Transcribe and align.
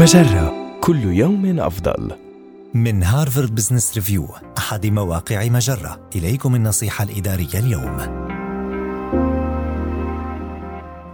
مجرة. 0.00 0.78
كل 0.80 1.04
يوم 1.04 1.60
أفضل. 1.60 2.10
من 2.74 3.02
هارفارد 3.02 3.54
بزنس 3.54 3.94
ريفيو 3.94 4.28
أحد 4.58 4.86
مواقع 4.86 5.48
مجرة. 5.48 6.00
إليكم 6.16 6.54
النصيحة 6.54 7.04
الإدارية 7.04 7.54
اليوم. 7.54 7.98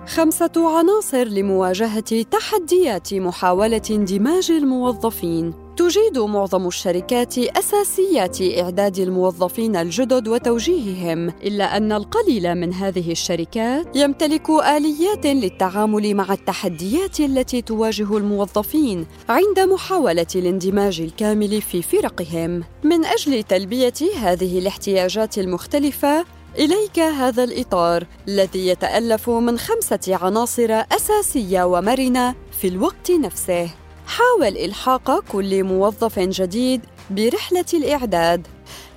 خمسة 0.07 0.79
عناصر 0.79 1.25
لمواجهة 1.25 2.23
تحديات 2.23 3.15
محاولة 3.15 3.83
اندماج 3.91 4.51
الموظفين. 4.51 5.66
تجيد 5.77 6.19
معظم 6.19 6.67
الشركات 6.67 7.39
أساسيات 7.39 8.39
إعداد 8.43 8.99
الموظفين 8.99 9.77
الجدد 9.77 10.29
وتوجيههم 10.29 11.29
إلا 11.29 11.77
أن 11.77 11.93
القليل 11.93 12.55
من 12.55 12.75
هذه 12.75 13.13
الشركات 13.13 13.97
يمتلك 13.97 14.51
آليات 14.51 15.27
للتعامل 15.27 16.15
مع 16.15 16.33
التحديات 16.33 17.21
التي 17.21 17.63
تواجه 17.63 18.17
الموظفين 18.17 19.07
عند 19.29 19.61
محاولة 19.61 20.27
الاندماج 20.35 21.01
الكامل 21.01 21.63
في 21.63 21.83
فرقهم 21.83 22.65
من 22.85 23.05
أجل 23.05 23.43
تلبية 23.43 23.95
هذه 24.17 24.59
الاحتياجات 24.59 25.39
المختلفة 25.39 26.25
إليك 26.59 26.99
هذا 26.99 27.45
الإطار 27.45 28.07
الذي 28.29 28.67
يتألف 28.67 29.31
من 29.31 29.59
خمسة 29.59 30.19
عناصر 30.23 30.83
أساسية 30.93 31.63
ومرنة 31.63 32.35
في 32.61 32.69
الوقت 32.69 33.11
نفسه. 33.11 33.86
حاول 34.07 34.57
إلحاق 34.57 35.21
كل 35.33 35.65
موظف 35.65 36.19
جديد 36.19 36.81
برحلة 37.11 37.65
الإعداد 37.75 38.47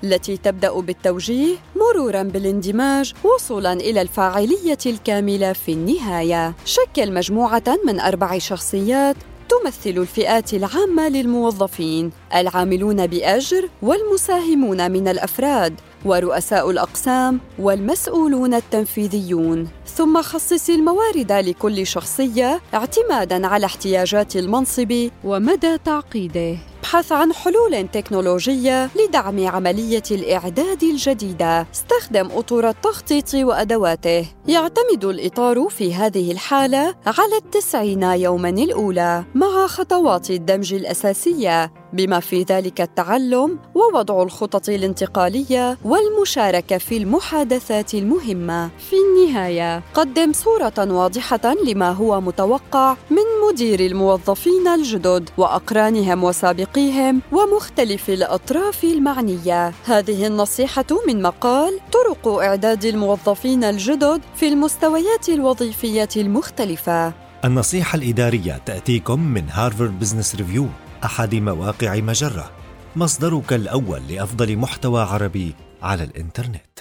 التي 0.03 0.37
تبدأ 0.37 0.79
بالتوجيه 0.79 1.55
مرورا 1.75 2.23
بالاندماج 2.23 3.13
وصولا 3.23 3.73
إلى 3.73 4.01
الفاعلية 4.01 4.77
الكاملة 4.85 5.53
في 5.53 5.71
النهاية. 5.71 6.53
شكل 6.65 7.13
مجموعة 7.13 7.63
من 7.85 7.99
أربع 7.99 8.37
شخصيات 8.37 9.15
تمثل 9.49 9.97
الفئات 9.97 10.53
العامة 10.53 11.09
للموظفين 11.09 12.11
العاملون 12.35 13.07
بأجر 13.07 13.69
والمساهمون 13.81 14.91
من 14.91 15.07
الأفراد 15.07 15.73
ورؤساء 16.05 16.69
الأقسام 16.69 17.39
والمسؤولون 17.59 18.53
التنفيذيون. 18.53 19.67
ثم 19.95 20.21
خصص 20.21 20.69
الموارد 20.69 21.31
لكل 21.31 21.87
شخصية 21.87 22.61
اعتماداً 22.73 23.47
على 23.47 23.65
احتياجات 23.65 24.35
المنصب 24.35 25.09
ومدى 25.23 25.77
تعقيده. 25.77 26.57
ابحث 26.89 27.11
عن 27.11 27.33
حلول 27.33 27.87
تكنولوجية 27.87 28.89
لدعم 28.95 29.47
عملية 29.47 30.03
الإعداد 30.11 30.83
الجديدة. 30.83 31.67
استخدم 31.73 32.29
أطر 32.31 32.69
التخطيط 32.69 33.33
وأدواته. 33.33 34.25
يعتمد 34.47 35.05
الإطار 35.05 35.67
في 35.69 35.93
هذه 35.93 36.31
الحالة 36.31 36.95
على 37.05 37.37
التسعين 37.37 38.03
يوماً 38.03 38.49
الأولى 38.49 39.25
مع 39.35 39.67
خطوات 39.67 40.31
الدمج 40.31 40.73
الأساسية 40.73 41.71
بما 41.93 42.19
في 42.19 42.43
ذلك 42.43 42.81
التعلم 42.81 43.59
ووضع 43.75 44.23
الخطط 44.23 44.69
الانتقالية 44.69 45.77
والمشاركة 45.85 46.77
في 46.77 46.97
المحادثات 46.97 47.93
المهمة. 47.93 48.67
في 48.67 48.95
النهاية، 48.95 49.83
قدم 49.93 50.33
صورة 50.33 50.73
واضحة 50.77 51.55
لما 51.65 51.91
هو 51.91 52.21
متوقع 52.21 52.95
من 53.09 53.49
مدير 53.49 53.79
الموظفين 53.79 54.67
الجدد 54.67 55.29
وأقرانهم 55.37 56.23
وسابقيهم 56.23 57.21
ومختلف 57.31 58.09
الأطراف 58.09 58.83
المعنية. 58.83 59.73
هذه 59.85 60.27
النصيحة 60.27 60.85
من 61.07 61.21
مقال 61.21 61.79
طرق 61.91 62.27
إعداد 62.27 62.85
الموظفين 62.85 63.63
الجدد 63.63 64.21
في 64.35 64.47
المستويات 64.47 65.29
الوظيفية 65.29 66.09
المختلفة. 66.17 67.13
النصيحة 67.45 67.95
الإدارية 67.97 68.61
تأتيكم 68.65 69.19
من 69.19 69.43
هارفارد 69.49 69.99
بزنس 69.99 70.35
ريفيو 70.35 70.65
أحد 71.05 71.35
مواقع 71.35 71.95
مجرة 71.95 72.49
مصدرك 72.95 73.53
الأول 73.53 74.01
لأفضل 74.09 74.57
محتوى 74.57 75.01
عربي 75.01 75.55
على 75.81 76.03
الإنترنت 76.03 76.79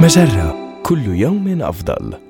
مجرة 0.00 0.56
كل 0.82 1.06
يوم 1.06 1.62
أفضل. 1.62 2.25